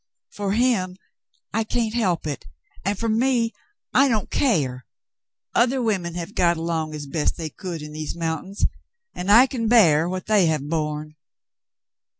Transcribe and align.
"For 0.31 0.53
him— 0.53 0.97
I 1.53 1.63
can't 1.63 1.93
help 1.93 2.25
it; 2.25 2.47
and 2.83 2.97
for 2.97 3.07
me, 3.07 3.53
I 3.93 4.07
don't 4.07 4.31
care. 4.31 4.87
Other 5.53 5.79
women 5.79 6.15
have 6.15 6.33
got 6.33 6.57
along 6.57 6.95
as 6.95 7.05
best 7.05 7.37
they 7.37 7.51
could 7.51 7.83
in 7.83 7.91
these 7.93 8.15
mountains, 8.17 8.65
and 9.13 9.31
I 9.31 9.45
can 9.45 9.67
bear 9.67 10.09
what 10.09 10.25
they 10.25 10.47
have 10.47 10.67
borne." 10.67 11.17